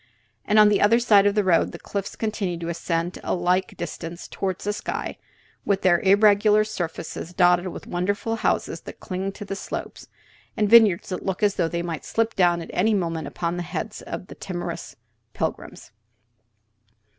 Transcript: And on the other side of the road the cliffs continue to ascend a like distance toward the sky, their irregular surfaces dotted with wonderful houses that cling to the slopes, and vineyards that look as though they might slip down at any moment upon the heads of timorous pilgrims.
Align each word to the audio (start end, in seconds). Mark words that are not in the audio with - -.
And 0.45 0.57
on 0.57 0.69
the 0.69 0.81
other 0.81 0.97
side 0.97 1.27
of 1.27 1.35
the 1.35 1.43
road 1.43 1.73
the 1.73 1.77
cliffs 1.77 2.15
continue 2.15 2.57
to 2.57 2.69
ascend 2.69 3.19
a 3.23 3.35
like 3.35 3.77
distance 3.77 4.27
toward 4.27 4.57
the 4.57 4.73
sky, 4.73 5.19
their 5.63 5.99
irregular 5.99 6.63
surfaces 6.63 7.35
dotted 7.35 7.67
with 7.67 7.85
wonderful 7.85 8.37
houses 8.37 8.81
that 8.81 8.99
cling 8.99 9.31
to 9.33 9.45
the 9.45 9.55
slopes, 9.55 10.07
and 10.57 10.67
vineyards 10.67 11.09
that 11.09 11.23
look 11.23 11.43
as 11.43 11.53
though 11.53 11.67
they 11.69 11.83
might 11.83 12.03
slip 12.03 12.33
down 12.35 12.63
at 12.63 12.71
any 12.73 12.95
moment 12.95 13.27
upon 13.27 13.57
the 13.57 13.61
heads 13.61 14.01
of 14.01 14.25
timorous 14.39 14.95
pilgrims. 15.35 15.91